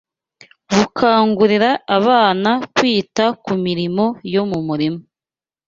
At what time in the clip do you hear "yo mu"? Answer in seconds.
4.33-4.59